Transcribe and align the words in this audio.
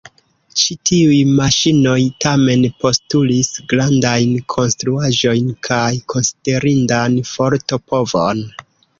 Ĉi 0.59 0.75
tiuj 0.89 1.17
maŝinoj 1.39 1.97
tamen 2.23 2.63
postulis 2.83 3.49
grandajn 3.73 4.31
konstruaĵojn 4.53 5.51
kaj 5.67 5.91
konsiderindan 6.15 7.19
forto-povon. 7.33 8.43